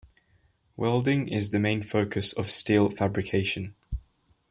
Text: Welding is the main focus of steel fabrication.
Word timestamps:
Welding 0.77 1.27
is 1.27 1.51
the 1.51 1.59
main 1.59 1.83
focus 1.83 2.33
of 2.33 2.49
steel 2.49 2.89
fabrication. 2.89 3.75